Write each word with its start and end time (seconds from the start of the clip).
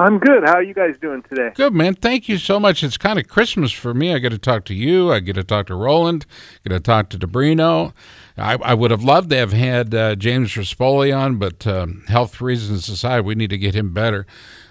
I'm 0.00 0.18
good. 0.18 0.44
How 0.44 0.54
are 0.54 0.62
you 0.62 0.72
guys 0.72 0.94
doing 0.98 1.22
today? 1.24 1.50
Good, 1.54 1.74
man. 1.74 1.94
Thank 1.94 2.26
you 2.26 2.38
so 2.38 2.58
much. 2.58 2.82
It's 2.82 2.96
kind 2.96 3.18
of 3.18 3.28
Christmas 3.28 3.70
for 3.70 3.92
me. 3.92 4.14
I 4.14 4.18
get 4.18 4.30
to 4.30 4.38
talk 4.38 4.64
to 4.64 4.74
you. 4.74 5.12
I 5.12 5.20
get 5.20 5.34
to 5.34 5.44
talk 5.44 5.66
to 5.66 5.74
Roland. 5.74 6.24
I 6.30 6.70
get 6.70 6.74
to 6.74 6.80
talk 6.80 7.10
to 7.10 7.18
DiBrino. 7.18 7.92
I, 8.38 8.54
I 8.62 8.72
would 8.72 8.90
have 8.92 9.04
loved 9.04 9.28
to 9.28 9.36
have 9.36 9.52
had 9.52 9.94
uh, 9.94 10.14
James 10.14 10.52
Rispoli 10.52 11.14
on, 11.14 11.36
but 11.36 11.66
um, 11.66 12.04
health 12.08 12.40
reasons 12.40 12.88
aside, 12.88 13.26
we 13.26 13.34
need 13.34 13.50
to 13.50 13.58
get 13.58 13.74
him 13.74 13.92
better. 13.92 14.26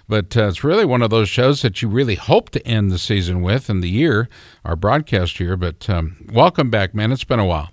But 0.08 0.36
uh, 0.36 0.48
it's 0.48 0.64
really 0.64 0.84
one 0.84 1.00
of 1.00 1.10
those 1.10 1.28
shows 1.28 1.62
that 1.62 1.80
you 1.80 1.88
really 1.88 2.16
hope 2.16 2.50
to 2.50 2.66
end 2.66 2.90
the 2.90 2.98
season 2.98 3.40
with 3.40 3.70
and 3.70 3.84
the 3.84 3.88
year, 3.88 4.28
our 4.64 4.74
broadcast 4.74 5.38
year. 5.38 5.56
But 5.56 5.88
um, 5.88 6.26
welcome 6.32 6.70
back, 6.70 6.92
man. 6.92 7.12
It's 7.12 7.22
been 7.22 7.38
a 7.38 7.46
while. 7.46 7.70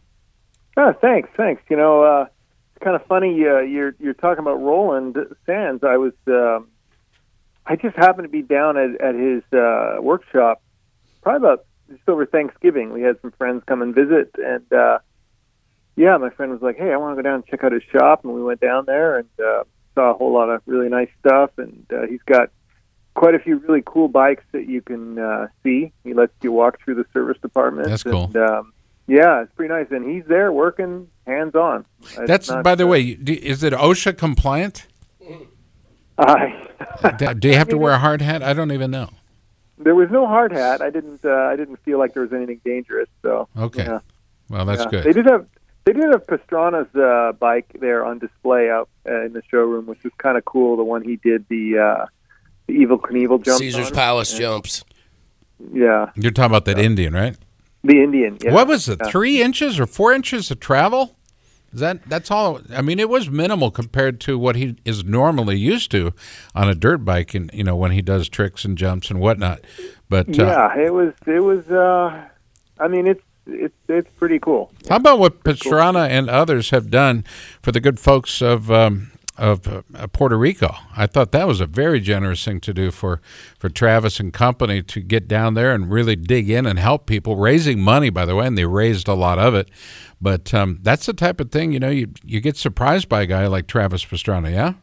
Oh, 0.77 0.93
thanks, 1.01 1.29
thanks. 1.35 1.63
You 1.71 1.77
know, 1.77 2.03
uh, 2.03 2.27
it's 2.75 2.83
kind 2.83 2.95
of 2.95 3.03
funny. 3.07 3.47
Uh, 3.47 3.61
you're 3.61 3.95
you're 3.99 4.13
talking 4.13 4.41
about 4.41 4.61
Roland 4.61 5.17
Sands. 5.47 5.83
I 5.83 5.97
was. 5.97 6.13
I 7.67 7.75
just 7.75 7.95
happened 7.97 8.25
to 8.25 8.29
be 8.29 8.41
down 8.41 8.77
at, 8.77 9.01
at 9.01 9.15
his 9.15 9.43
uh, 9.53 9.97
workshop, 9.99 10.61
probably 11.21 11.47
about 11.47 11.65
just 11.89 12.07
over 12.07 12.25
Thanksgiving. 12.25 12.93
We 12.93 13.01
had 13.01 13.19
some 13.21 13.31
friends 13.31 13.63
come 13.67 13.81
and 13.81 13.93
visit, 13.93 14.33
and 14.37 14.71
uh, 14.71 14.99
yeah, 15.95 16.17
my 16.17 16.29
friend 16.29 16.51
was 16.51 16.61
like, 16.61 16.77
"Hey, 16.77 16.93
I 16.93 16.97
want 16.97 17.17
to 17.17 17.21
go 17.21 17.27
down 17.27 17.35
and 17.35 17.45
check 17.45 17.63
out 17.63 17.73
his 17.73 17.83
shop," 17.91 18.23
and 18.23 18.33
we 18.33 18.41
went 18.41 18.61
down 18.61 18.85
there 18.85 19.17
and 19.17 19.29
uh, 19.39 19.63
saw 19.95 20.11
a 20.11 20.13
whole 20.13 20.33
lot 20.33 20.49
of 20.49 20.61
really 20.65 20.89
nice 20.89 21.09
stuff. 21.19 21.51
And 21.57 21.85
uh, 21.93 22.07
he's 22.07 22.21
got 22.25 22.51
quite 23.15 23.35
a 23.35 23.39
few 23.39 23.57
really 23.57 23.83
cool 23.85 24.07
bikes 24.07 24.43
that 24.53 24.67
you 24.67 24.81
can 24.81 25.19
uh, 25.19 25.47
see. 25.63 25.91
He 26.03 26.13
lets 26.13 26.33
you 26.41 26.51
walk 26.51 26.79
through 26.83 26.95
the 26.95 27.05
service 27.13 27.37
department. 27.41 27.89
That's 27.89 28.03
cool. 28.03 28.25
And, 28.25 28.37
um, 28.37 28.73
yeah, 29.07 29.41
it's 29.41 29.51
pretty 29.55 29.73
nice, 29.73 29.87
and 29.89 30.09
he's 30.09 30.25
there 30.25 30.51
working 30.51 31.07
hands 31.25 31.55
on. 31.55 31.85
That's 32.25 32.49
by 32.49 32.75
the 32.75 32.87
way, 32.87 33.01
is 33.03 33.63
it 33.63 33.73
OSHA 33.73 34.17
compliant? 34.17 34.85
I 36.17 37.13
Do- 37.17 37.33
Do 37.33 37.47
you 37.49 37.55
have 37.55 37.69
to 37.69 37.77
wear 37.77 37.93
a 37.93 37.99
hard 37.99 38.21
hat? 38.21 38.41
I 38.43 38.53
don't 38.53 38.71
even 38.71 38.91
know. 38.91 39.09
there 39.77 39.95
was 39.95 40.09
no 40.09 40.25
hard 40.25 40.51
hat. 40.51 40.81
I 40.81 40.89
didn't. 40.89 41.23
Uh, 41.23 41.31
I 41.31 41.55
didn't 41.55 41.77
feel 41.83 41.99
like 41.99 42.13
there 42.13 42.23
was 42.23 42.33
anything 42.33 42.59
dangerous. 42.65 43.09
So 43.21 43.47
Okay. 43.57 43.83
yeah. 43.83 43.99
Well, 44.49 44.65
that's 44.65 44.83
Yeah. 44.85 44.89
good. 44.89 45.03
They 45.03 45.13
did 45.13 45.25
have 45.27 45.45
they 45.85 45.93
did 45.93 46.05
have 46.11 46.25
Pastrana's 46.27 46.93
uh, 46.95 47.31
bike 47.33 47.67
there 47.79 48.03
on 48.05 48.19
display 48.19 48.69
out 48.69 48.89
uh, 49.07 49.23
in 49.25 49.33
the 49.33 49.41
showroom, 49.49 49.85
which 49.85 50.03
was 50.03 50.11
kind 50.17 50.37
of 50.37 50.45
cool. 50.45 50.75
The 50.77 50.83
one 50.83 51.03
he 51.03 51.17
did 51.17 51.45
the 51.49 51.77
uh, 51.77 52.05
the 52.67 52.73
Evel 52.75 52.99
Knievel 52.99 53.43
jumps. 53.43 53.59
Caesar's 53.59 53.87
on. 53.87 53.93
Palace 53.93 54.37
jumps. 54.37 54.83
Yeah, 55.73 56.11
You're 56.15 56.31
talking 56.31 56.51
about 56.51 56.65
that 56.65 56.77
Indian, 56.77 57.13
right? 57.13 57.35
the 57.83 58.01
Indian. 58.03 58.37
Yeah. 58.43 58.53
What 58.53 58.67
was 58.67 58.87
it? 58.89 58.99
Yeah. 59.01 59.09
Three 59.09 59.41
inches 59.41 59.79
or 59.79 59.85
four 59.87 60.13
inches 60.13 60.51
of 60.51 60.59
travel? 60.59 61.15
That 61.73 62.07
that's 62.09 62.31
all? 62.31 62.61
I 62.73 62.81
mean, 62.81 62.99
it 62.99 63.09
was 63.09 63.29
minimal 63.29 63.71
compared 63.71 64.19
to 64.21 64.39
what 64.39 64.55
he 64.55 64.77
is 64.85 65.03
normally 65.03 65.57
used 65.57 65.91
to 65.91 66.13
on 66.55 66.69
a 66.69 66.75
dirt 66.75 66.99
bike, 66.99 67.33
and 67.33 67.51
you 67.53 67.63
know 67.63 67.75
when 67.75 67.91
he 67.91 68.01
does 68.01 68.29
tricks 68.29 68.63
and 68.65 68.77
jumps 68.77 69.09
and 69.09 69.19
whatnot. 69.19 69.61
But 70.09 70.29
uh, 70.39 70.45
Yeah, 70.45 70.77
it 70.79 70.93
was. 70.93 71.13
It 71.25 71.43
was. 71.43 71.69
Uh, 71.69 72.27
I 72.79 72.87
mean, 72.87 73.05
it's 73.07 73.23
it's 73.45 73.75
it's 73.87 74.11
pretty 74.11 74.39
cool. 74.39 74.71
how 74.89 74.95
about 74.97 75.19
what 75.19 75.43
Pastrana 75.43 76.07
and 76.09 76.29
others 76.29 76.69
have 76.69 76.89
done 76.89 77.23
for 77.61 77.71
the 77.71 77.79
good 77.79 77.99
folks 77.99 78.41
of 78.41 78.71
um, 78.71 79.11
of 79.37 79.67
uh, 79.67 80.07
Puerto 80.07 80.37
Rico? 80.37 80.73
I 80.95 81.07
thought 81.07 81.31
that 81.31 81.47
was 81.47 81.61
a 81.61 81.65
very 81.65 81.99
generous 81.99 82.43
thing 82.43 82.59
to 82.61 82.73
do 82.73 82.91
for 82.91 83.21
for 83.57 83.69
Travis 83.69 84.19
and 84.19 84.33
company 84.33 84.81
to 84.83 85.01
get 85.01 85.27
down 85.27 85.53
there 85.53 85.73
and 85.73 85.89
really 85.91 86.15
dig 86.15 86.49
in 86.49 86.65
and 86.65 86.79
help 86.79 87.05
people, 87.05 87.35
raising 87.35 87.79
money 87.79 88.09
by 88.09 88.25
the 88.25 88.35
way, 88.35 88.47
and 88.47 88.57
they 88.57 88.65
raised 88.65 89.07
a 89.07 89.13
lot 89.13 89.39
of 89.39 89.55
it. 89.55 89.69
But 90.19 90.53
um, 90.53 90.79
that's 90.81 91.05
the 91.05 91.13
type 91.13 91.39
of 91.39 91.51
thing 91.51 91.71
you 91.71 91.79
know 91.79 91.89
you 91.89 92.11
you 92.23 92.41
get 92.41 92.57
surprised 92.57 93.07
by 93.09 93.21
a 93.21 93.25
guy 93.25 93.47
like 93.47 93.67
Travis 93.67 94.05
Pastrana, 94.05 94.51
yeah. 94.51 94.73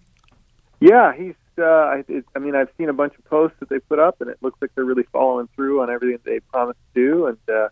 Yeah, 0.81 1.15
he's. 1.15 1.35
Uh, 1.57 1.65
I, 1.65 2.05
it, 2.09 2.25
I 2.35 2.41
mean, 2.41 2.57
I've 2.57 2.69
seen 2.77 2.89
a 2.89 2.93
bunch 2.93 3.15
of 3.17 3.25
posts 3.27 3.57
that 3.61 3.69
they 3.69 3.79
put 3.79 4.01
up, 4.01 4.21
and 4.21 4.29
it 4.29 4.39
looks 4.43 4.61
like 4.61 4.73
they're 4.75 4.85
really 4.85 5.07
following 5.13 5.49
through 5.55 5.83
on 5.83 5.89
everything 5.89 6.19
they 6.25 6.41
promised 6.41 6.81
to 6.95 7.01
do, 7.01 7.27
and 7.27 7.39
uh, 7.49 7.69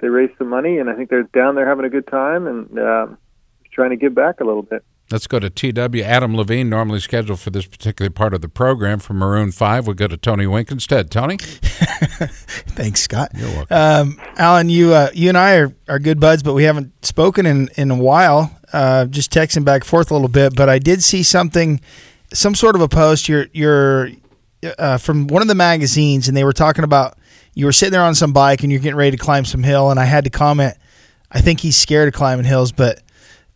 they 0.00 0.08
raised 0.08 0.36
some 0.38 0.48
money, 0.48 0.78
and 0.78 0.90
I 0.90 0.94
think 0.94 1.08
they're 1.08 1.22
down 1.22 1.54
there 1.54 1.66
having 1.66 1.84
a 1.84 1.88
good 1.88 2.08
time 2.08 2.48
and 2.48 2.78
um, 2.78 3.18
trying 3.70 3.90
to 3.90 3.96
give 3.96 4.14
back 4.14 4.40
a 4.40 4.44
little 4.44 4.62
bit. 4.62 4.84
Let's 5.12 5.26
go 5.26 5.38
to 5.38 5.50
TW. 5.50 6.00
Adam 6.00 6.34
Levine, 6.34 6.70
normally 6.70 6.98
scheduled 6.98 7.38
for 7.38 7.50
this 7.50 7.66
particular 7.66 8.10
part 8.10 8.32
of 8.32 8.40
the 8.40 8.48
program 8.48 8.98
from 8.98 9.18
Maroon 9.18 9.52
5. 9.52 9.86
We'll 9.86 9.92
go 9.92 10.08
to 10.08 10.16
Tony 10.16 10.46
Wink 10.46 10.70
instead. 10.70 11.10
Tony? 11.10 11.36
Thanks, 11.38 13.02
Scott. 13.02 13.30
You're 13.34 13.50
welcome. 13.50 13.76
Um, 13.76 14.20
Alan, 14.38 14.70
you 14.70 14.94
uh, 14.94 15.10
you 15.12 15.28
and 15.28 15.36
I 15.36 15.56
are, 15.56 15.74
are 15.86 15.98
good 15.98 16.18
buds, 16.18 16.42
but 16.42 16.54
we 16.54 16.64
haven't 16.64 17.04
spoken 17.04 17.44
in, 17.44 17.68
in 17.76 17.90
a 17.90 17.96
while. 17.96 18.58
Uh, 18.72 19.04
just 19.04 19.30
texting 19.30 19.66
back 19.66 19.82
and 19.82 19.86
forth 19.86 20.10
a 20.10 20.14
little 20.14 20.28
bit, 20.28 20.56
but 20.56 20.70
I 20.70 20.78
did 20.78 21.02
see 21.02 21.22
something, 21.22 21.82
some 22.32 22.54
sort 22.54 22.74
of 22.74 22.80
a 22.80 22.88
post. 22.88 23.28
You're 23.28 23.48
you're 23.52 24.08
uh, 24.78 24.96
from 24.96 25.26
one 25.26 25.42
of 25.42 25.48
the 25.48 25.54
magazines, 25.54 26.26
and 26.26 26.34
they 26.34 26.44
were 26.44 26.54
talking 26.54 26.84
about 26.84 27.18
you 27.52 27.66
were 27.66 27.72
sitting 27.72 27.92
there 27.92 28.00
on 28.00 28.14
some 28.14 28.32
bike 28.32 28.62
and 28.62 28.72
you're 28.72 28.80
getting 28.80 28.96
ready 28.96 29.10
to 29.10 29.22
climb 29.22 29.44
some 29.44 29.62
hill, 29.62 29.90
and 29.90 30.00
I 30.00 30.06
had 30.06 30.24
to 30.24 30.30
comment. 30.30 30.78
I 31.30 31.42
think 31.42 31.60
he's 31.60 31.76
scared 31.76 32.08
of 32.08 32.14
climbing 32.14 32.46
hills, 32.46 32.72
but 32.72 33.02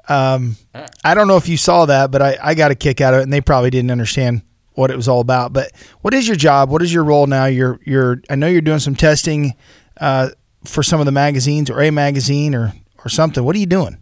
um, 0.08 0.56
I 1.04 1.14
don't 1.14 1.28
know 1.28 1.36
if 1.36 1.48
you 1.48 1.56
saw 1.56 1.86
that, 1.86 2.10
but 2.10 2.22
I, 2.22 2.38
I 2.42 2.54
got 2.54 2.70
a 2.70 2.74
kick 2.74 3.00
out 3.00 3.14
of 3.14 3.20
it, 3.20 3.22
and 3.24 3.32
they 3.32 3.40
probably 3.40 3.70
didn't 3.70 3.90
understand 3.90 4.42
what 4.72 4.90
it 4.90 4.96
was 4.96 5.08
all 5.08 5.20
about. 5.20 5.52
But 5.52 5.72
what 6.02 6.14
is 6.14 6.26
your 6.28 6.36
job? 6.36 6.70
What 6.70 6.82
is 6.82 6.92
your 6.92 7.04
role 7.04 7.26
now? 7.26 7.46
You're 7.46 7.80
you're 7.84 8.22
I 8.30 8.36
know 8.36 8.46
you're 8.46 8.60
doing 8.60 8.78
some 8.78 8.94
testing 8.94 9.54
uh, 10.00 10.30
for 10.64 10.82
some 10.82 11.00
of 11.00 11.06
the 11.06 11.12
magazines 11.12 11.70
or 11.70 11.80
a 11.82 11.90
magazine 11.90 12.54
or 12.54 12.72
or 13.04 13.08
something. 13.08 13.42
What 13.44 13.56
are 13.56 13.58
you 13.58 13.66
doing? 13.66 13.98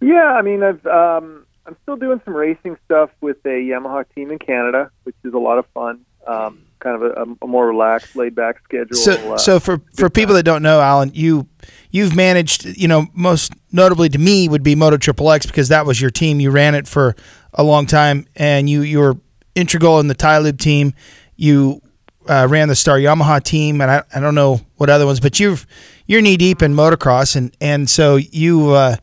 Yeah, 0.00 0.34
I 0.38 0.42
mean, 0.42 0.62
I've 0.62 0.84
um, 0.86 1.46
I'm 1.66 1.76
still 1.82 1.96
doing 1.96 2.20
some 2.24 2.34
racing 2.34 2.76
stuff 2.84 3.10
with 3.20 3.36
a 3.44 3.48
Yamaha 3.48 4.04
team 4.14 4.30
in 4.30 4.38
Canada, 4.38 4.90
which 5.04 5.16
is 5.24 5.32
a 5.34 5.38
lot 5.38 5.58
of 5.58 5.66
fun. 5.72 6.04
Um, 6.26 6.62
kind 6.80 7.00
of 7.00 7.02
a, 7.02 7.44
a 7.44 7.46
more 7.46 7.66
relaxed, 7.68 8.16
laid 8.16 8.34
back 8.34 8.62
schedule. 8.64 8.96
So 8.96 9.34
uh, 9.34 9.38
so 9.38 9.60
for 9.60 9.80
for 9.94 10.10
people 10.10 10.34
that 10.34 10.42
don't 10.42 10.62
know, 10.62 10.80
Alan, 10.80 11.12
you 11.14 11.46
you've 11.90 12.16
managed 12.16 12.64
you 12.64 12.88
know 12.88 13.06
most 13.14 13.52
notably 13.70 14.08
to 14.08 14.18
me 14.18 14.48
would 14.48 14.62
be 14.62 14.74
Moto 14.74 14.96
Triple 14.96 15.30
X 15.30 15.46
because 15.46 15.68
that 15.68 15.86
was 15.86 16.00
your 16.00 16.10
team. 16.10 16.40
You 16.40 16.50
ran 16.50 16.74
it 16.74 16.88
for 16.88 17.14
a 17.54 17.62
long 17.62 17.86
time, 17.86 18.26
and 18.34 18.68
you 18.68 18.82
you 18.82 18.98
were 18.98 19.16
integral 19.54 20.00
in 20.00 20.08
the 20.08 20.14
Tylib 20.14 20.58
team. 20.58 20.94
You 21.36 21.80
uh, 22.28 22.46
ran 22.50 22.68
the 22.68 22.76
Star 22.76 22.98
Yamaha 22.98 23.42
team, 23.42 23.80
and 23.80 23.90
I, 23.90 24.02
I 24.14 24.20
don't 24.20 24.34
know 24.34 24.60
what 24.76 24.90
other 24.90 25.06
ones, 25.06 25.20
but 25.20 25.38
you've 25.38 25.66
you're 26.06 26.22
knee 26.22 26.36
deep 26.36 26.62
in 26.62 26.74
motocross, 26.74 27.36
and 27.36 27.54
and 27.60 27.88
so 27.88 28.16
you 28.16 28.70
uh, 28.70 28.96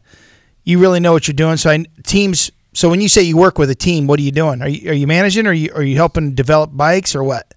you 0.63 0.79
really 0.79 0.99
know 0.99 1.13
what 1.13 1.27
you're 1.27 1.33
doing. 1.35 1.57
So 1.57 1.69
I, 1.69 1.85
teams. 2.03 2.51
So 2.77 2.89
when 2.89 3.01
you 3.01 3.09
say 3.09 3.23
you 3.23 3.37
work 3.37 3.57
with 3.57 3.71
a 3.71 3.75
team, 3.75 4.05
what 4.05 4.19
are 4.19 4.21
you 4.21 4.31
doing? 4.31 4.61
Are 4.61 4.69
you 4.69 4.91
are 4.91 4.93
you 4.93 5.07
managing? 5.07 5.47
Or 5.47 5.49
are 5.49 5.53
you 5.53 5.71
are 5.73 5.81
you 5.81 5.95
helping 5.95 6.35
develop 6.35 6.77
bikes 6.77 7.15
or 7.15 7.23
what? 7.23 7.55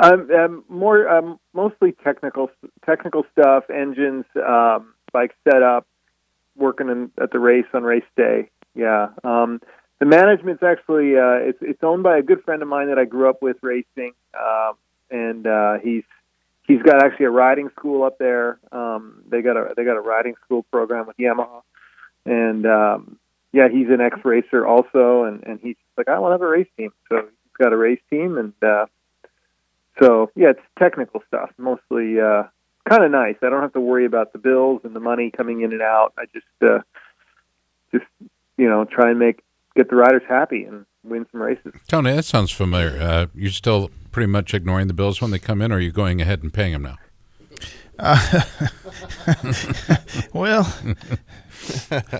I'm, 0.00 0.28
I'm 0.28 0.64
more 0.68 1.08
um, 1.08 1.38
mostly 1.52 1.92
technical 2.02 2.50
technical 2.84 3.24
stuff, 3.30 3.70
engines, 3.70 4.24
um, 4.44 4.92
bike 5.12 5.36
setup, 5.44 5.86
working 6.56 6.88
in, 6.88 7.12
at 7.22 7.30
the 7.30 7.38
race 7.38 7.66
on 7.72 7.84
race 7.84 8.02
day. 8.16 8.50
Yeah, 8.74 9.10
um, 9.22 9.60
the 10.00 10.06
management's 10.06 10.64
actually 10.64 11.16
uh, 11.16 11.46
it's 11.48 11.58
it's 11.60 11.84
owned 11.84 12.02
by 12.02 12.18
a 12.18 12.22
good 12.22 12.42
friend 12.42 12.60
of 12.60 12.66
mine 12.66 12.88
that 12.88 12.98
I 12.98 13.04
grew 13.04 13.30
up 13.30 13.42
with 13.42 13.58
racing, 13.62 14.14
um, 14.34 14.72
and 15.12 15.46
uh, 15.46 15.74
he's 15.80 16.02
he's 16.66 16.82
got 16.82 17.04
actually 17.04 17.26
a 17.26 17.30
riding 17.30 17.68
school 17.78 18.02
up 18.02 18.18
there. 18.18 18.58
Um, 18.72 19.22
they 19.28 19.42
got 19.42 19.56
a 19.56 19.74
they 19.76 19.84
got 19.84 19.96
a 19.96 20.00
riding 20.00 20.34
school 20.44 20.64
program 20.72 21.06
with 21.06 21.18
Yamaha, 21.18 21.62
and 22.26 22.66
um, 22.66 23.19
yeah, 23.52 23.68
he's 23.68 23.88
an 23.88 24.00
ex 24.00 24.18
racer 24.24 24.66
also, 24.66 25.24
and 25.24 25.42
and 25.44 25.60
he's 25.60 25.76
like 25.96 26.08
I 26.08 26.18
want 26.18 26.30
to 26.30 26.34
have 26.34 26.42
a 26.42 26.48
race 26.48 26.68
team, 26.76 26.92
so 27.08 27.22
he's 27.22 27.56
got 27.58 27.72
a 27.72 27.76
race 27.76 28.00
team, 28.10 28.38
and 28.38 28.52
uh, 28.62 28.86
so 30.00 30.30
yeah, 30.36 30.50
it's 30.50 30.60
technical 30.78 31.22
stuff 31.28 31.50
mostly. 31.58 32.20
Uh, 32.20 32.44
kind 32.88 33.04
of 33.04 33.10
nice. 33.10 33.36
I 33.42 33.50
don't 33.50 33.62
have 33.62 33.72
to 33.74 33.80
worry 33.80 34.06
about 34.06 34.32
the 34.32 34.38
bills 34.38 34.82
and 34.84 34.94
the 34.94 35.00
money 35.00 35.30
coming 35.30 35.62
in 35.62 35.72
and 35.72 35.82
out. 35.82 36.12
I 36.16 36.24
just 36.32 36.46
uh, 36.62 36.80
just 37.92 38.06
you 38.56 38.68
know 38.68 38.84
try 38.84 39.10
and 39.10 39.18
make 39.18 39.42
get 39.76 39.90
the 39.90 39.96
riders 39.96 40.22
happy 40.28 40.64
and 40.64 40.86
win 41.02 41.26
some 41.32 41.42
races. 41.42 41.72
Tony, 41.88 42.12
that 42.12 42.24
sounds 42.24 42.50
familiar. 42.50 43.00
Uh, 43.00 43.26
you're 43.34 43.50
still 43.50 43.90
pretty 44.12 44.26
much 44.26 44.54
ignoring 44.54 44.86
the 44.86 44.94
bills 44.94 45.20
when 45.20 45.30
they 45.30 45.38
come 45.38 45.62
in, 45.62 45.72
or 45.72 45.76
are 45.76 45.80
you 45.80 45.92
going 45.92 46.20
ahead 46.20 46.42
and 46.42 46.52
paying 46.52 46.72
them 46.72 46.82
now? 46.82 46.98
Well, 50.32 50.64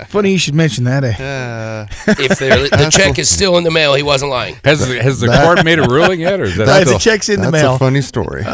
funny 0.09 0.33
you 0.33 0.39
should 0.39 0.55
mention 0.55 0.85
that. 0.85 1.05
Eh? 1.05 1.13
Uh, 1.13 1.87
If 2.19 2.39
the 2.39 2.91
check 2.93 3.19
is 3.19 3.29
still 3.29 3.57
in 3.59 3.65
the 3.65 3.71
mail, 3.71 3.95
he 3.95 4.03
wasn't 4.03 4.31
lying. 4.31 4.57
Has 4.65 4.87
the, 4.87 5.03
has 5.03 5.21
the 5.21 5.29
court 5.29 5.65
made 5.65 5.79
a 5.79 5.89
ruling 5.89 6.21
yet, 6.21 6.41
or 6.41 6.45
is 6.45 6.57
that 6.57 6.69
Uh, 6.69 6.81
still? 6.83 6.93
the 6.95 6.99
check's 6.99 7.29
in 7.29 7.41
the 7.41 7.51
that's 7.51 7.63
mail. 7.63 7.75
a 7.75 7.79
funny 7.79 8.01
story. 8.03 8.45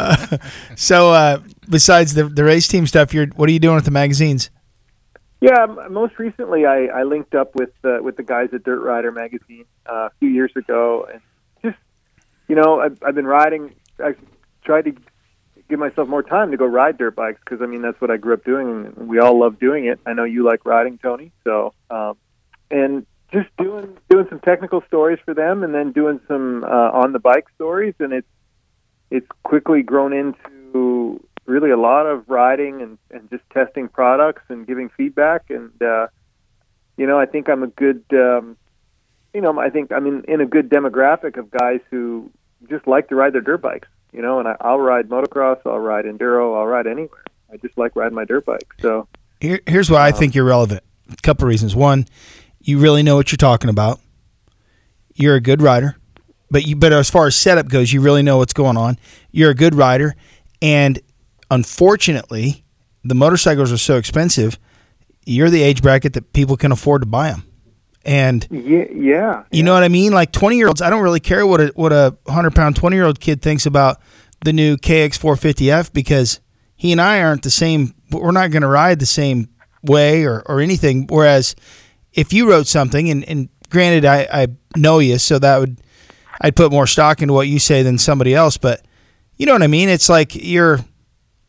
So, 0.75 1.11
uh, 1.11 1.39
besides 1.69 2.13
the 2.13 2.25
the 2.25 2.43
race 2.43 2.67
team 2.67 2.87
stuff, 2.87 3.13
you're 3.13 3.27
what 3.35 3.49
are 3.49 3.51
you 3.51 3.59
doing 3.59 3.75
with 3.75 3.85
the 3.85 3.91
magazines? 3.91 4.49
Yeah, 5.41 5.65
most 5.89 6.17
recently 6.17 6.65
I, 6.65 6.85
I 6.87 7.03
linked 7.03 7.35
up 7.35 7.53
with 7.55 7.69
uh, 7.83 7.99
with 8.01 8.17
the 8.17 8.23
guys 8.23 8.49
at 8.53 8.63
Dirt 8.63 8.81
Rider 8.81 9.11
magazine 9.11 9.65
uh, 9.85 10.07
a 10.07 10.11
few 10.19 10.29
years 10.29 10.51
ago, 10.55 11.07
and 11.11 11.21
just 11.63 11.77
you 12.47 12.55
know 12.55 12.79
I've, 12.79 12.97
I've 13.03 13.15
been 13.15 13.27
riding. 13.27 13.73
I 13.99 14.15
tried 14.63 14.85
to 14.85 14.93
give 15.69 15.79
myself 15.79 16.07
more 16.07 16.23
time 16.23 16.51
to 16.51 16.57
go 16.57 16.65
ride 16.65 16.97
dirt 16.97 17.15
bikes 17.15 17.39
because 17.43 17.61
I 17.61 17.65
mean 17.65 17.81
that's 17.81 17.99
what 17.99 18.11
I 18.11 18.17
grew 18.17 18.33
up 18.33 18.43
doing, 18.43 18.93
and 18.97 19.07
we 19.07 19.19
all 19.19 19.39
love 19.39 19.59
doing 19.59 19.85
it. 19.85 19.99
I 20.05 20.13
know 20.13 20.23
you 20.23 20.43
like 20.43 20.65
riding, 20.65 20.97
Tony. 20.97 21.31
So, 21.43 21.73
um, 21.89 22.17
and 22.71 23.05
just 23.31 23.49
doing 23.57 23.97
doing 24.09 24.27
some 24.29 24.39
technical 24.39 24.81
stories 24.87 25.19
for 25.25 25.33
them, 25.33 25.63
and 25.63 25.73
then 25.73 25.91
doing 25.91 26.19
some 26.27 26.63
uh, 26.63 26.91
on 26.91 27.13
the 27.13 27.19
bike 27.19 27.47
stories, 27.55 27.95
and 27.99 28.13
it's 28.13 28.27
it's 29.09 29.27
quickly 29.43 29.83
grown 29.83 30.13
into 30.13 31.23
really 31.45 31.71
a 31.71 31.77
lot 31.77 32.05
of 32.05 32.29
riding 32.29 32.81
and, 32.81 32.97
and 33.09 33.29
just 33.29 33.43
testing 33.53 33.87
products 33.87 34.43
and 34.49 34.67
giving 34.67 34.89
feedback 34.89 35.49
and 35.49 35.71
uh, 35.81 36.07
you 36.97 37.07
know 37.07 37.17
I 37.17 37.25
think 37.25 37.47
I'm 37.47 37.63
a 37.63 37.67
good 37.67 38.03
um, 38.11 38.57
you 39.33 39.39
know 39.39 39.57
I 39.57 39.69
think 39.69 39.91
I'm 39.93 40.05
in, 40.05 40.23
in 40.27 40.41
a 40.41 40.45
good 40.45 40.69
demographic 40.69 41.37
of 41.37 41.49
guys 41.49 41.79
who 41.89 42.29
just 42.69 42.85
like 42.85 43.07
to 43.09 43.15
ride 43.15 43.31
their 43.31 43.41
dirt 43.41 43.61
bikes 43.61 43.87
you 44.11 44.21
know 44.21 44.39
and 44.39 44.47
I, 44.47 44.55
I'll 44.61 44.79
ride 44.79 45.09
motocross 45.09 45.59
I'll 45.65 45.79
ride 45.79 46.05
enduro 46.05 46.57
I'll 46.57 46.67
ride 46.67 46.87
anywhere 46.87 47.23
I 47.51 47.57
just 47.57 47.77
like 47.77 47.95
riding 47.95 48.15
my 48.15 48.25
dirt 48.25 48.45
bike 48.45 48.73
so 48.79 49.07
Here, 49.39 49.59
here's 49.65 49.89
why 49.89 50.07
I 50.07 50.09
uh, 50.09 50.13
think 50.13 50.35
you're 50.35 50.45
relevant. 50.45 50.83
A 51.11 51.15
couple 51.17 51.45
of 51.45 51.49
reasons. 51.49 51.75
One, 51.75 52.05
you 52.59 52.79
really 52.79 53.03
know 53.03 53.15
what 53.15 53.31
you're 53.31 53.37
talking 53.37 53.69
about. 53.69 53.99
You're 55.15 55.35
a 55.35 55.41
good 55.41 55.61
rider, 55.61 55.95
but 56.51 56.65
you 56.65 56.75
but 56.75 56.93
as 56.93 57.09
far 57.09 57.27
as 57.27 57.35
setup 57.35 57.69
goes, 57.69 57.93
you 57.93 58.01
really 58.01 58.21
know 58.23 58.37
what's 58.37 58.53
going 58.53 58.77
on. 58.77 58.97
You're 59.31 59.51
a 59.51 59.55
good 59.55 59.73
rider, 59.73 60.15
and 60.61 60.99
unfortunately, 61.49 62.65
the 63.03 63.15
motorcycles 63.15 63.71
are 63.71 63.77
so 63.77 63.97
expensive. 63.97 64.59
You're 65.25 65.49
the 65.49 65.63
age 65.63 65.81
bracket 65.81 66.13
that 66.13 66.33
people 66.33 66.57
can 66.57 66.71
afford 66.71 67.01
to 67.01 67.05
buy 67.07 67.31
them, 67.31 67.43
and 68.07 68.47
yeah 68.49 68.85
yeah 68.91 69.43
you 69.51 69.61
know 69.61 69.73
what 69.73 69.83
I 69.83 69.89
mean? 69.89 70.13
Like 70.13 70.31
20 70.31 70.57
year 70.57 70.67
olds, 70.67 70.81
I 70.81 70.89
don't 70.89 71.03
really 71.03 71.19
care 71.19 71.45
what 71.45 71.61
a 71.61 71.67
what 71.75 71.93
a 71.93 72.17
100 72.23 72.55
pound 72.55 72.75
20 72.75 72.95
year 72.95 73.05
old 73.05 73.19
kid 73.19 73.41
thinks 73.41 73.65
about 73.65 74.01
the 74.43 74.53
new 74.53 74.77
KX450F 74.77 75.93
because 75.93 76.39
he 76.75 76.91
and 76.91 77.01
I 77.01 77.21
aren't 77.21 77.43
the 77.43 77.51
same. 77.51 77.93
We're 78.11 78.31
not 78.31 78.51
going 78.51 78.61
to 78.61 78.67
ride 78.67 78.99
the 78.99 79.05
same 79.05 79.49
way 79.83 80.25
or, 80.25 80.43
or 80.45 80.61
anything. 80.61 81.07
Whereas 81.07 81.55
if 82.13 82.31
you 82.31 82.49
wrote 82.49 82.67
something, 82.67 83.09
and, 83.09 83.23
and 83.25 83.49
granted, 83.69 84.05
I, 84.05 84.27
I 84.31 84.47
know 84.75 84.99
you, 84.99 85.17
so 85.17 85.37
that 85.39 85.59
would 85.59 85.81
I'd 86.39 86.55
put 86.55 86.71
more 86.71 86.87
stock 86.87 87.21
into 87.21 87.33
what 87.33 87.47
you 87.47 87.59
say 87.59 87.83
than 87.83 87.97
somebody 87.97 88.33
else. 88.33 88.57
But 88.57 88.85
you 89.35 89.45
know 89.45 89.53
what 89.53 89.63
I 89.63 89.67
mean? 89.67 89.89
It's 89.89 90.07
like 90.07 90.33
you're 90.33 90.79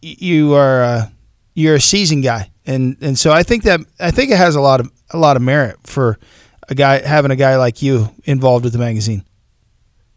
you 0.00 0.54
are 0.54 0.82
uh, 0.82 1.08
you're 1.54 1.76
a 1.76 1.80
seasoned 1.80 2.24
guy, 2.24 2.50
and 2.66 2.96
and 3.00 3.18
so 3.18 3.30
I 3.30 3.42
think 3.42 3.62
that 3.64 3.80
I 4.00 4.10
think 4.10 4.30
it 4.30 4.38
has 4.38 4.56
a 4.56 4.60
lot 4.60 4.80
of 4.80 4.90
a 5.10 5.18
lot 5.18 5.36
of 5.36 5.42
merit 5.42 5.76
for 5.84 6.18
a 6.68 6.74
guy 6.74 7.06
having 7.06 7.30
a 7.30 7.36
guy 7.36 7.56
like 7.56 7.82
you 7.82 8.08
involved 8.24 8.64
with 8.64 8.72
the 8.72 8.78
magazine. 8.78 9.24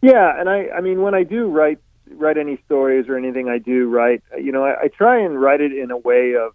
Yeah, 0.01 0.39
and 0.39 0.49
I, 0.49 0.69
I 0.69 0.81
mean, 0.81 1.01
when 1.01 1.13
I 1.13 1.23
do 1.23 1.45
write 1.45 1.79
write 2.15 2.37
any 2.37 2.61
stories 2.65 3.07
or 3.07 3.17
anything 3.17 3.47
I 3.47 3.57
do 3.57 3.87
write, 3.87 4.21
you 4.37 4.51
know, 4.51 4.65
I, 4.65 4.81
I 4.81 4.87
try 4.89 5.19
and 5.21 5.39
write 5.39 5.61
it 5.61 5.71
in 5.71 5.91
a 5.91 5.97
way 5.97 6.35
of, 6.35 6.53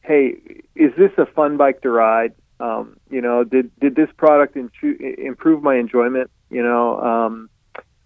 hey, 0.00 0.36
is 0.74 0.92
this 0.96 1.10
a 1.18 1.26
fun 1.26 1.58
bike 1.58 1.82
to 1.82 1.90
ride? 1.90 2.32
Um, 2.58 2.96
you 3.10 3.20
know, 3.20 3.44
did 3.44 3.70
did 3.80 3.96
this 3.96 4.08
product 4.16 4.54
intru- 4.54 5.18
improve 5.18 5.62
my 5.62 5.76
enjoyment? 5.76 6.30
You 6.50 6.62
know, 6.62 7.00
um, 7.00 7.50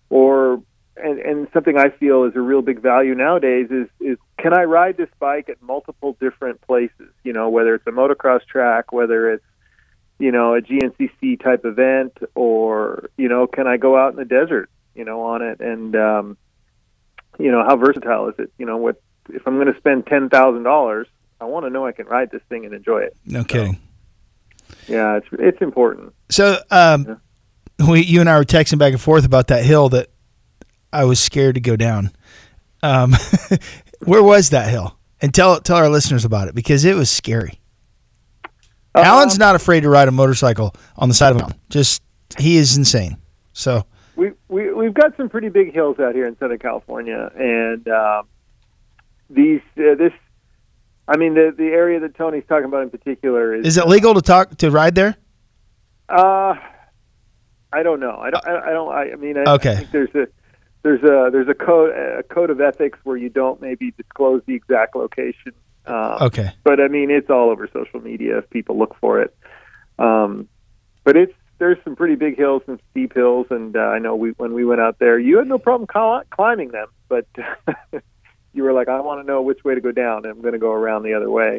or 0.08 0.62
and, 0.96 1.18
and 1.18 1.48
something 1.52 1.76
I 1.76 1.90
feel 1.90 2.24
is 2.24 2.34
a 2.34 2.40
real 2.40 2.62
big 2.62 2.80
value 2.80 3.14
nowadays 3.14 3.68
is 3.70 3.88
is 4.00 4.16
can 4.38 4.54
I 4.54 4.64
ride 4.64 4.96
this 4.96 5.10
bike 5.18 5.48
at 5.48 5.60
multiple 5.60 6.16
different 6.20 6.60
places? 6.62 7.10
You 7.22 7.34
know, 7.34 7.50
whether 7.50 7.74
it's 7.74 7.86
a 7.86 7.90
motocross 7.90 8.44
track, 8.46 8.92
whether 8.92 9.30
it's 9.30 9.44
you 10.18 10.32
know 10.32 10.54
a 10.54 10.60
GNCC 10.60 11.42
type 11.42 11.64
event, 11.64 12.18
or 12.34 13.10
you 13.16 13.28
know, 13.28 13.46
can 13.46 13.66
I 13.66 13.76
go 13.76 13.96
out 13.96 14.12
in 14.12 14.18
the 14.18 14.24
desert? 14.24 14.70
You 14.94 15.04
know, 15.04 15.22
on 15.22 15.42
it, 15.42 15.60
and 15.60 15.94
um, 15.94 16.36
you 17.38 17.50
know, 17.50 17.64
how 17.64 17.76
versatile 17.76 18.28
is 18.28 18.34
it? 18.38 18.50
You 18.58 18.66
know, 18.66 18.76
what 18.76 19.00
if 19.28 19.46
I'm 19.46 19.56
going 19.56 19.72
to 19.72 19.78
spend 19.78 20.06
ten 20.06 20.28
thousand 20.28 20.62
dollars? 20.62 21.06
I 21.40 21.44
want 21.44 21.66
to 21.66 21.70
know 21.70 21.86
I 21.86 21.92
can 21.92 22.06
ride 22.06 22.30
this 22.30 22.42
thing 22.48 22.64
and 22.64 22.72
enjoy 22.72 23.00
it. 23.00 23.16
No 23.26 23.44
kidding. 23.44 23.78
Yeah, 24.88 25.16
it's 25.16 25.26
it's 25.32 25.60
important. 25.60 26.14
So, 26.30 26.58
um, 26.70 27.20
we 27.88 28.02
you 28.02 28.20
and 28.20 28.28
I 28.28 28.38
were 28.38 28.44
texting 28.44 28.78
back 28.78 28.92
and 28.92 29.00
forth 29.00 29.24
about 29.24 29.48
that 29.48 29.64
hill 29.64 29.88
that 29.90 30.08
I 30.92 31.04
was 31.04 31.20
scared 31.20 31.56
to 31.56 31.60
go 31.60 31.76
down. 31.76 32.10
Um, 32.82 33.14
where 34.04 34.22
was 34.22 34.50
that 34.50 34.70
hill? 34.70 34.96
And 35.20 35.34
tell 35.34 35.60
tell 35.60 35.76
our 35.76 35.88
listeners 35.88 36.24
about 36.24 36.48
it 36.48 36.54
because 36.54 36.84
it 36.84 36.94
was 36.94 37.10
scary. 37.10 37.60
Alan's 39.02 39.38
not 39.38 39.54
afraid 39.54 39.80
to 39.82 39.88
ride 39.88 40.08
a 40.08 40.12
motorcycle 40.12 40.74
on 40.96 41.08
the 41.08 41.14
side 41.14 41.30
of 41.30 41.36
a 41.36 41.40
mountain. 41.40 41.60
Just 41.68 42.02
he 42.38 42.56
is 42.56 42.76
insane. 42.76 43.16
So 43.52 43.84
we 44.16 44.32
we 44.48 44.72
we've 44.72 44.94
got 44.94 45.16
some 45.16 45.28
pretty 45.28 45.48
big 45.48 45.72
hills 45.72 45.98
out 45.98 46.14
here 46.14 46.26
in 46.26 46.36
Southern 46.38 46.58
California, 46.58 47.30
and 47.36 47.86
um, 47.88 48.26
these 49.30 49.60
uh, 49.78 49.94
this, 49.94 50.12
I 51.08 51.16
mean 51.16 51.34
the 51.34 51.54
the 51.56 51.66
area 51.66 52.00
that 52.00 52.16
Tony's 52.16 52.44
talking 52.48 52.66
about 52.66 52.82
in 52.82 52.90
particular 52.90 53.54
is. 53.54 53.66
is 53.66 53.76
it 53.76 53.86
legal 53.86 54.14
to 54.14 54.22
talk 54.22 54.56
to 54.58 54.70
ride 54.70 54.94
there? 54.94 55.16
Uh, 56.08 56.54
I 57.72 57.82
don't 57.82 58.00
know. 58.00 58.16
I 58.16 58.30
don't. 58.30 58.46
I, 58.46 58.70
I 58.70 58.70
don't. 58.72 58.92
I, 58.92 59.12
I 59.12 59.16
mean, 59.16 59.36
I, 59.38 59.54
Okay. 59.54 59.72
I 59.72 59.76
think 59.76 59.90
there's 59.90 60.14
a 60.14 60.28
there's 60.82 61.02
a 61.02 61.30
there's 61.30 61.48
a 61.48 61.54
code 61.54 61.90
a 61.90 62.22
code 62.22 62.50
of 62.50 62.60
ethics 62.60 62.98
where 63.04 63.16
you 63.16 63.28
don't 63.28 63.60
maybe 63.60 63.90
disclose 63.92 64.42
the 64.46 64.54
exact 64.54 64.94
location. 64.96 65.52
Um, 65.86 66.18
Okay. 66.22 66.50
but 66.64 66.80
I 66.80 66.88
mean, 66.88 67.10
it's 67.10 67.30
all 67.30 67.50
over 67.50 67.68
social 67.72 68.00
media 68.00 68.38
if 68.38 68.50
people 68.50 68.78
look 68.78 68.96
for 69.00 69.20
it. 69.22 69.36
Um, 69.98 70.48
but 71.04 71.16
it's 71.16 71.32
there's 71.58 71.78
some 71.84 71.96
pretty 71.96 72.16
big 72.16 72.36
hills 72.36 72.62
and 72.66 72.78
steep 72.90 73.14
hills, 73.14 73.46
and 73.50 73.76
uh, 73.76 73.80
I 73.80 73.98
know 73.98 74.14
we 74.16 74.30
when 74.32 74.52
we 74.52 74.64
went 74.64 74.80
out 74.80 74.98
there, 74.98 75.18
you 75.18 75.38
had 75.38 75.46
no 75.46 75.58
problem 75.58 75.88
cl- 75.92 76.22
climbing 76.30 76.68
them, 76.70 76.88
but 77.08 77.26
you 78.52 78.62
were 78.62 78.72
like, 78.72 78.88
I 78.88 79.00
want 79.00 79.20
to 79.20 79.26
know 79.26 79.40
which 79.42 79.64
way 79.64 79.74
to 79.74 79.80
go 79.80 79.92
down, 79.92 80.18
and 80.24 80.26
I'm 80.26 80.40
going 80.42 80.52
to 80.52 80.58
go 80.58 80.72
around 80.72 81.04
the 81.04 81.14
other 81.14 81.30
way. 81.30 81.58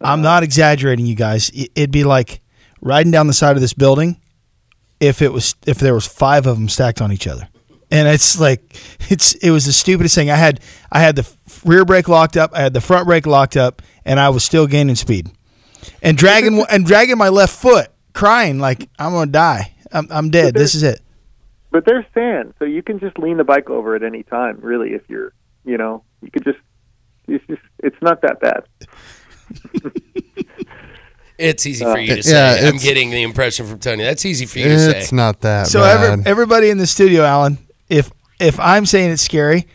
I'm 0.00 0.22
not 0.22 0.42
exaggerating, 0.42 1.06
you 1.06 1.14
guys. 1.16 1.50
It'd 1.74 1.90
be 1.92 2.04
like 2.04 2.40
riding 2.80 3.10
down 3.12 3.26
the 3.28 3.32
side 3.32 3.56
of 3.56 3.60
this 3.62 3.72
building 3.74 4.20
if 5.00 5.22
it 5.22 5.32
was 5.32 5.54
if 5.66 5.78
there 5.78 5.94
was 5.94 6.06
five 6.06 6.46
of 6.46 6.56
them 6.56 6.68
stacked 6.68 7.00
on 7.00 7.10
each 7.12 7.26
other. 7.26 7.48
And 7.92 8.08
it's 8.08 8.40
like 8.40 8.60
it's 9.10 9.34
it 9.34 9.50
was 9.50 9.66
the 9.66 9.72
stupidest 9.72 10.14
thing. 10.14 10.30
I 10.30 10.36
had 10.36 10.60
I 10.90 11.00
had 11.00 11.14
the 11.14 11.30
rear 11.64 11.84
brake 11.84 12.08
locked 12.08 12.36
up, 12.36 12.50
I 12.54 12.60
had 12.62 12.72
the 12.72 12.80
front 12.80 13.06
brake 13.06 13.26
locked 13.26 13.56
up, 13.56 13.82
and 14.04 14.18
I 14.18 14.30
was 14.30 14.42
still 14.42 14.66
gaining 14.66 14.94
speed, 14.96 15.30
and 16.02 16.16
dragging 16.16 16.64
and 16.70 16.86
dragging 16.86 17.18
my 17.18 17.28
left 17.28 17.54
foot, 17.54 17.88
crying 18.14 18.58
like 18.58 18.88
I'm 18.98 19.12
gonna 19.12 19.30
die. 19.30 19.74
I'm, 19.92 20.08
I'm 20.10 20.30
dead. 20.30 20.54
This 20.54 20.74
is 20.74 20.82
it. 20.82 21.00
But 21.70 21.84
there's 21.84 22.06
sand, 22.14 22.54
so 22.58 22.64
you 22.64 22.82
can 22.82 22.98
just 22.98 23.18
lean 23.18 23.36
the 23.36 23.44
bike 23.44 23.68
over 23.70 23.94
at 23.94 24.02
any 24.02 24.22
time. 24.22 24.58
Really, 24.62 24.94
if 24.94 25.02
you're, 25.08 25.32
you 25.64 25.76
know, 25.76 26.02
you 26.22 26.30
could 26.30 26.44
just. 26.44 26.58
It's 27.28 27.46
just. 27.46 27.62
It's 27.80 27.96
not 28.02 28.22
that 28.22 28.40
bad. 28.40 28.64
It's 31.38 31.66
easy 31.66 31.84
for 31.84 31.98
you 31.98 32.14
to 32.14 32.18
Uh, 32.20 32.22
say. 32.22 32.62
yeah, 32.62 32.68
I'm 32.68 32.76
getting 32.76 33.10
the 33.10 33.22
impression 33.22 33.66
from 33.66 33.80
Tony. 33.80 34.04
That's 34.04 34.24
easy 34.24 34.46
for 34.46 34.60
you 34.60 34.68
to 34.68 34.78
say. 34.78 34.98
It's 34.98 35.12
not 35.12 35.40
that 35.40 35.66
So 35.66 35.80
bad. 35.80 36.12
every, 36.20 36.26
everybody 36.30 36.70
in 36.70 36.78
the 36.78 36.86
studio, 36.86 37.24
Alan, 37.24 37.58
if 37.92 38.10
if 38.40 38.58
I'm 38.58 38.86
saying 38.86 39.10
it's 39.12 39.22
scary, 39.22 39.66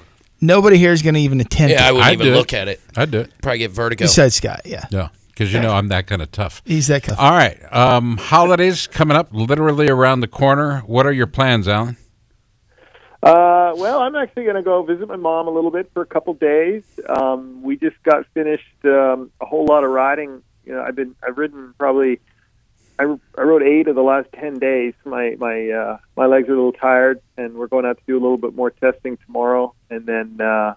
nobody 0.42 0.78
here 0.78 0.92
is 0.92 1.02
gonna 1.02 1.20
even 1.20 1.40
attempt 1.40 1.72
Yeah, 1.74 1.86
I 1.86 1.90
it. 1.90 1.92
wouldn't 1.94 2.08
I'd 2.08 2.14
even 2.14 2.26
do 2.28 2.34
it. 2.34 2.36
look 2.36 2.54
at 2.54 2.68
it. 2.68 2.82
I'd 2.96 3.12
do 3.12 3.20
it. 3.22 3.32
Probably 3.42 3.60
get 3.60 3.72
vertigo. 3.72 4.04
Besides 4.06 4.36
Scott, 4.36 4.62
yeah, 4.66 4.86
Yeah, 4.92 5.10
because 5.30 5.54
you 5.54 5.60
know 5.62 5.72
I'm 5.74 5.88
that 5.90 6.08
kind 6.08 6.22
of 6.22 6.32
tough. 6.32 6.62
he's 6.66 6.88
that. 6.88 7.04
Kind 7.04 7.18
All 7.20 7.32
right, 7.32 7.58
um, 7.74 8.18
holidays 8.18 8.88
coming 8.88 9.16
up, 9.16 9.30
literally 9.32 9.88
around 9.90 10.20
the 10.22 10.28
corner. 10.28 10.80
What 10.86 11.06
are 11.06 11.14
your 11.14 11.28
plans, 11.28 11.68
Alan? 11.68 11.96
Uh, 13.24 13.74
well, 13.76 14.00
I'm 14.00 14.16
actually 14.16 14.44
going 14.44 14.56
to 14.56 14.62
go 14.62 14.84
visit 14.84 15.08
my 15.08 15.16
mom 15.16 15.48
a 15.48 15.52
little 15.52 15.72
bit 15.72 15.90
for 15.94 16.02
a 16.04 16.06
couple 16.06 16.34
days. 16.36 16.84
Um, 17.10 17.62
we 17.64 17.76
just 17.76 17.96
got 18.04 18.26
finished 18.36 18.64
um, 18.86 19.32
a 19.42 19.46
whole 19.46 19.66
lot 19.66 19.84
of 19.84 19.90
riding. 19.90 20.44
You 20.66 20.74
know, 20.74 20.84
I've 20.84 20.96
been 20.96 21.16
I've 21.28 21.38
ridden 21.38 21.74
probably 21.80 22.20
I, 23.00 23.04
I 23.38 23.42
rode 23.42 23.64
eight 23.64 23.88
of 23.88 23.96
the 23.96 24.02
last 24.02 24.28
ten 24.34 24.60
days. 24.60 24.94
My 25.06 25.36
my 25.40 25.70
uh, 25.70 25.98
my 26.16 26.26
legs 26.26 26.50
are 26.50 26.54
a 26.54 26.56
little 26.56 26.74
tired, 26.74 27.22
and 27.38 27.56
we're 27.56 27.68
going 27.68 27.86
out 27.86 27.98
to 27.98 28.04
do 28.08 28.14
a 28.14 28.22
little 28.22 28.38
bit 28.38 28.56
more 28.56 28.72
testing 28.72 29.18
tomorrow, 29.26 29.74
and 29.90 30.06
then 30.06 30.42
uh, 30.42 30.74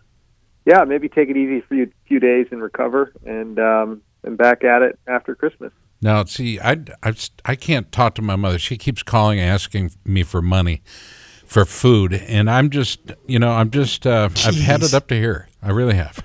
yeah, 0.67 0.85
maybe 0.85 1.09
take 1.09 1.29
it 1.29 1.37
easy 1.37 1.61
for 1.61 1.75
a 1.75 1.77
few, 1.79 1.93
few 2.07 2.21
days 2.21 2.49
and 2.51 2.63
recover, 2.63 3.13
and 3.25 3.59
um, 3.59 4.03
and 4.23 4.37
back 4.37 4.65
at 4.65 4.83
it 4.83 4.99
after 5.07 5.35
Christmas. 5.35 5.73
Now, 6.03 6.25
see, 6.25 6.59
I, 6.59 6.79
I, 7.03 7.15
I 7.45 7.57
can't 7.57 7.93
talk 7.93 8.15
to 8.15 8.23
my 8.23 8.35
mother. 8.35 8.59
She 8.59 8.79
keeps 8.79 9.03
calling, 9.03 9.39
asking 9.39 9.91
me 10.05 10.23
for 10.23 10.41
money 10.41 10.83
for 11.45 11.67
food, 11.67 12.15
and 12.15 12.49
I'm 12.49 12.71
just, 12.71 13.13
you 13.27 13.39
know, 13.39 13.51
I'm 13.51 13.71
just, 13.71 14.07
uh, 14.07 14.31
I've 14.47 14.55
had 14.55 14.83
it 14.83 14.95
up 14.95 15.09
to 15.09 15.15
here. 15.15 15.49
I 15.63 15.71
really 15.71 15.97
have. 15.97 16.25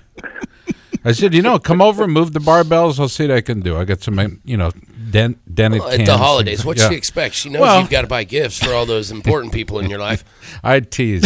I 1.03 1.11
said, 1.11 1.33
you 1.33 1.41
know, 1.41 1.59
come 1.59 1.81
over 1.81 2.05
and 2.05 2.13
move 2.13 2.31
the 2.33 2.39
barbells. 2.39 2.99
I'll 2.99 3.09
see 3.09 3.27
what 3.27 3.35
I 3.35 3.41
can 3.41 3.59
do. 3.59 3.77
I 3.77 3.83
got 3.83 4.01
some, 4.01 4.41
you 4.45 4.55
know, 4.55 4.71
dent, 5.11 5.37
dented 5.53 5.81
Well, 5.81 5.91
at 5.91 6.05
the 6.05 6.17
holidays, 6.17 6.63
what 6.65 6.77
yeah. 6.77 6.89
she 6.89 6.95
expects? 6.95 7.37
She 7.37 7.49
knows 7.49 7.61
Well- 7.61 7.79
you've 7.81 7.89
got 7.89 8.01
to 8.01 8.07
buy 8.07 8.23
gifts 8.23 8.57
for 8.63 8.71
all 8.73 8.85
those 8.85 9.11
important 9.11 9.53
people 9.53 9.79
in 9.79 9.89
your 9.89 9.99
life. 9.99 10.23
I 10.63 10.79
tease. 10.81 11.25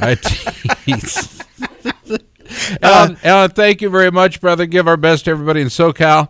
I 0.00 0.14
tease. 0.16 1.42
Alan, 2.82 3.16
Alan, 3.24 3.50
thank 3.50 3.82
you 3.82 3.90
very 3.90 4.10
much, 4.10 4.40
brother. 4.40 4.66
Give 4.66 4.86
our 4.86 4.96
best 4.96 5.24
to 5.24 5.30
everybody 5.30 5.60
in 5.60 5.68
SoCal, 5.68 6.28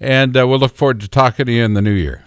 and 0.00 0.36
uh, 0.36 0.46
we'll 0.46 0.58
look 0.58 0.74
forward 0.76 1.00
to 1.00 1.08
talking 1.08 1.46
to 1.46 1.52
you 1.52 1.64
in 1.64 1.74
the 1.74 1.82
new 1.82 1.90
year. 1.92 2.24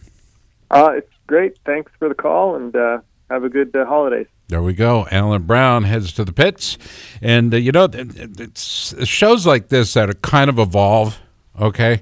Uh, 0.71 0.91
it's 0.97 1.11
great. 1.27 1.57
Thanks 1.65 1.91
for 1.99 2.09
the 2.09 2.15
call, 2.15 2.55
and 2.55 2.75
uh, 2.75 2.99
have 3.29 3.43
a 3.43 3.49
good 3.49 3.75
uh, 3.75 3.85
holidays. 3.85 4.27
There 4.49 4.61
we 4.61 4.73
go. 4.73 5.07
Alan 5.11 5.43
Brown 5.43 5.83
heads 5.83 6.11
to 6.13 6.25
the 6.25 6.33
pits, 6.33 6.77
and 7.21 7.53
uh, 7.53 7.57
you 7.57 7.71
know, 7.71 7.85
it- 7.85 7.95
it- 8.17 8.39
it's 8.39 9.05
shows 9.07 9.45
like 9.45 9.69
this 9.69 9.93
that 9.93 10.09
are 10.09 10.13
kind 10.15 10.49
of 10.49 10.57
evolve. 10.59 11.19
Okay, 11.59 12.01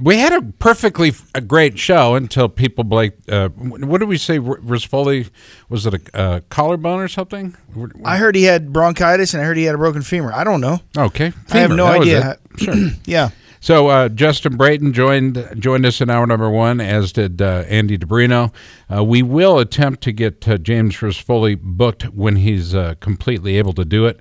we 0.00 0.18
had 0.18 0.32
a 0.32 0.42
perfectly 0.42 1.12
a 1.34 1.40
great 1.40 1.78
show 1.78 2.14
until 2.14 2.48
people 2.48 2.84
Blake. 2.84 3.12
Uh, 3.28 3.48
what 3.48 3.98
did 3.98 4.08
we 4.08 4.18
say? 4.18 4.38
Rispoli 4.38 5.30
was 5.68 5.86
it 5.86 5.94
a 5.94 6.16
uh, 6.16 6.40
collarbone 6.48 7.00
or 7.00 7.08
something? 7.08 7.56
I 8.04 8.16
heard 8.16 8.34
he 8.34 8.44
had 8.44 8.72
bronchitis 8.72 9.34
and 9.34 9.42
I 9.42 9.46
heard 9.46 9.56
he 9.56 9.64
had 9.64 9.74
a 9.74 9.78
broken 9.78 10.02
femur. 10.02 10.32
I 10.32 10.44
don't 10.44 10.60
know. 10.60 10.80
Okay, 10.96 11.32
I 11.50 11.58
have 11.58 11.70
no 11.70 11.86
idea. 11.86 12.38
Sure. 12.58 12.74
Yeah. 13.06 13.30
So 13.62 13.86
uh, 13.88 14.08
Justin 14.08 14.56
Brayton 14.56 14.92
joined 14.92 15.48
joined 15.56 15.86
us 15.86 16.00
in 16.00 16.10
hour 16.10 16.26
number 16.26 16.50
one, 16.50 16.80
as 16.80 17.12
did 17.12 17.40
uh, 17.40 17.64
Andy 17.68 17.96
DiBrino. 17.96 18.52
Uh, 18.92 19.04
we 19.04 19.22
will 19.22 19.60
attempt 19.60 20.02
to 20.02 20.12
get 20.12 20.46
uh, 20.48 20.58
James 20.58 20.96
Rispoli 20.96 21.58
booked 21.58 22.02
when 22.12 22.36
he's 22.36 22.74
uh, 22.74 22.96
completely 23.00 23.56
able 23.56 23.72
to 23.74 23.84
do 23.84 24.04
it, 24.04 24.20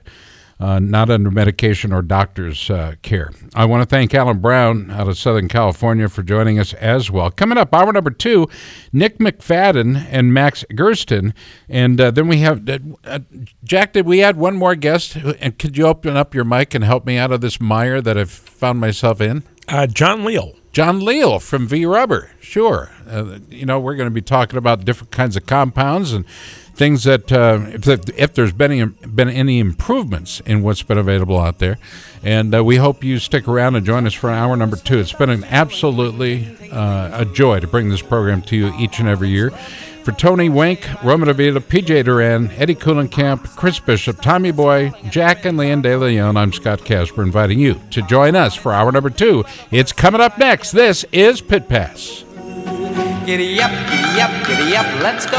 uh, 0.61 0.77
not 0.79 1.09
under 1.09 1.31
medication 1.31 1.91
or 1.91 2.03
doctor's 2.03 2.69
uh, 2.69 2.93
care. 3.01 3.31
I 3.55 3.65
want 3.65 3.81
to 3.81 3.85
thank 3.87 4.13
Alan 4.13 4.39
Brown 4.39 4.91
out 4.91 5.07
of 5.07 5.17
Southern 5.17 5.47
California 5.47 6.07
for 6.07 6.21
joining 6.21 6.59
us 6.59 6.73
as 6.75 7.09
well. 7.09 7.31
Coming 7.31 7.57
up, 7.57 7.73
hour 7.73 7.91
number 7.91 8.11
two, 8.11 8.47
Nick 8.93 9.17
McFadden 9.17 10.05
and 10.11 10.31
Max 10.33 10.63
Gersten. 10.73 11.33
and 11.67 11.99
uh, 11.99 12.11
then 12.11 12.27
we 12.27 12.37
have 12.37 12.69
uh, 12.69 12.77
uh, 13.03 13.19
Jack. 13.63 13.93
Did 13.93 14.05
we 14.05 14.21
add 14.21 14.37
one 14.37 14.55
more 14.55 14.75
guest? 14.75 15.15
And 15.15 15.57
could 15.57 15.77
you 15.77 15.87
open 15.87 16.15
up 16.15 16.35
your 16.35 16.45
mic 16.45 16.75
and 16.75 16.83
help 16.83 17.07
me 17.07 17.17
out 17.17 17.31
of 17.31 17.41
this 17.41 17.59
mire 17.59 17.99
that 17.99 18.15
I've 18.15 18.29
found 18.29 18.79
myself 18.79 19.19
in? 19.19 19.41
Uh, 19.67 19.87
John 19.87 20.23
Leal. 20.23 20.55
John 20.73 21.03
Leal 21.03 21.39
from 21.39 21.67
V 21.67 21.85
Rubber. 21.85 22.31
Sure. 22.39 22.91
Uh, 23.07 23.39
you 23.49 23.65
know, 23.65 23.79
we're 23.79 23.95
going 23.95 24.07
to 24.07 24.13
be 24.13 24.21
talking 24.21 24.57
about 24.57 24.85
different 24.85 25.11
kinds 25.11 25.35
of 25.35 25.45
compounds 25.45 26.13
and 26.13 26.23
things 26.81 27.03
that, 27.03 27.31
uh, 27.31 27.59
if, 27.67 27.87
if 28.17 28.33
there's 28.33 28.53
been 28.53 28.71
any, 28.71 28.85
been 28.85 29.29
any 29.29 29.59
improvements 29.59 30.39
in 30.47 30.63
what's 30.63 30.81
been 30.81 30.97
available 30.97 31.39
out 31.39 31.59
there. 31.59 31.77
And 32.23 32.55
uh, 32.55 32.63
we 32.63 32.77
hope 32.77 33.03
you 33.03 33.19
stick 33.19 33.47
around 33.47 33.75
and 33.75 33.85
join 33.85 34.07
us 34.07 34.15
for 34.15 34.31
hour 34.31 34.55
number 34.55 34.77
two. 34.77 34.97
It's 34.97 35.13
been 35.13 35.29
an 35.29 35.43
absolutely 35.43 36.57
uh, 36.71 37.21
a 37.21 37.25
joy 37.25 37.59
to 37.59 37.67
bring 37.67 37.89
this 37.89 38.01
program 38.01 38.41
to 38.43 38.55
you 38.55 38.73
each 38.79 38.97
and 38.97 39.07
every 39.07 39.29
year. 39.29 39.51
For 39.51 40.11
Tony 40.11 40.49
Wink, 40.49 40.87
Roman 41.03 41.29
Avila, 41.29 41.59
PJ 41.59 42.03
Duran, 42.05 42.49
Eddie 42.55 42.73
Kuhlenkamp, 42.73 43.55
Chris 43.55 43.79
Bishop, 43.79 44.19
Tommy 44.19 44.49
Boy, 44.49 44.91
Jack, 45.11 45.45
and 45.45 45.59
Leon 45.59 45.83
De 45.83 45.95
Leon, 45.95 46.35
I'm 46.35 46.51
Scott 46.51 46.83
Casper 46.83 47.21
inviting 47.21 47.59
you 47.59 47.79
to 47.91 48.01
join 48.01 48.35
us 48.35 48.55
for 48.55 48.73
hour 48.73 48.91
number 48.91 49.11
two. 49.11 49.45
It's 49.69 49.93
coming 49.93 50.19
up 50.19 50.39
next. 50.39 50.71
This 50.71 51.05
is 51.11 51.41
Pit 51.41 51.69
Pass. 51.69 52.23
Giddy 53.25 53.61
up, 53.61 53.69
giddy 53.69 54.19
up, 54.19 54.47
giddy 54.47 54.75
up, 54.75 54.85
let's 55.03 55.27
go. 55.27 55.37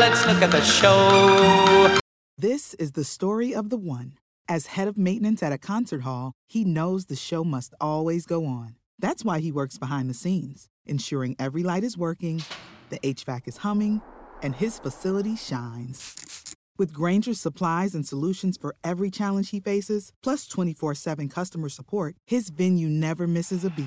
Let's 0.00 0.26
look 0.26 0.42
at 0.42 0.50
the 0.50 0.60
show. 0.60 1.96
This 2.36 2.74
is 2.74 2.92
the 2.92 3.04
story 3.04 3.54
of 3.54 3.70
the 3.70 3.76
one. 3.76 4.14
As 4.48 4.66
head 4.66 4.88
of 4.88 4.98
maintenance 4.98 5.40
at 5.40 5.52
a 5.52 5.58
concert 5.58 6.02
hall, 6.02 6.32
he 6.48 6.64
knows 6.64 7.06
the 7.06 7.14
show 7.14 7.44
must 7.44 7.72
always 7.80 8.26
go 8.26 8.46
on. 8.46 8.74
That's 8.98 9.24
why 9.24 9.38
he 9.38 9.52
works 9.52 9.78
behind 9.78 10.10
the 10.10 10.14
scenes, 10.14 10.66
ensuring 10.86 11.36
every 11.38 11.62
light 11.62 11.84
is 11.84 11.96
working, 11.96 12.42
the 12.90 12.98
HVAC 12.98 13.46
is 13.46 13.58
humming, 13.58 14.02
and 14.42 14.56
his 14.56 14.80
facility 14.80 15.36
shines. 15.36 16.56
With 16.78 16.92
Grainger's 16.92 17.40
supplies 17.40 17.94
and 17.94 18.04
solutions 18.04 18.56
for 18.56 18.74
every 18.82 19.12
challenge 19.12 19.50
he 19.50 19.60
faces, 19.60 20.12
plus 20.20 20.48
24 20.48 20.96
7 20.96 21.28
customer 21.28 21.68
support, 21.68 22.16
his 22.26 22.50
venue 22.50 22.88
never 22.88 23.28
misses 23.28 23.64
a 23.64 23.70
beat. 23.70 23.86